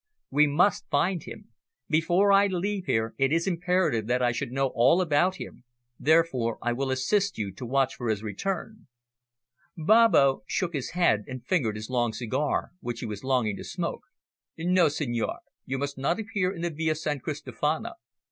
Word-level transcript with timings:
"We 0.31 0.47
must 0.47 0.89
find 0.89 1.23
out. 1.29 1.43
Before 1.87 2.31
I 2.31 2.47
leave 2.47 2.87
here 2.87 3.13
it 3.19 3.31
is 3.31 3.45
imperative 3.45 4.07
that 4.07 4.19
I 4.23 4.31
should 4.31 4.51
know 4.51 4.71
all 4.73 4.99
about 4.99 5.35
him, 5.35 5.63
therefore 5.99 6.57
I 6.59 6.73
will 6.73 6.89
assist 6.89 7.37
you 7.37 7.51
to 7.51 7.65
watch 7.67 7.97
for 7.97 8.09
his 8.09 8.23
return." 8.23 8.87
Babbo 9.77 10.41
shook 10.47 10.73
his 10.73 10.93
head 10.97 11.25
and 11.27 11.45
fingered 11.45 11.75
his 11.75 11.91
long 11.91 12.13
cigar, 12.13 12.71
which 12.79 13.01
he 13.01 13.05
was 13.05 13.23
longing 13.23 13.57
to 13.57 13.63
smoke. 13.63 14.01
"No, 14.57 14.87
signore. 14.89 15.41
You 15.67 15.77
must 15.77 15.99
not 15.99 16.19
appear 16.19 16.51
in 16.51 16.63
the 16.63 16.71
Via 16.71 16.95
San 16.95 17.19
Cristofana. 17.19 17.93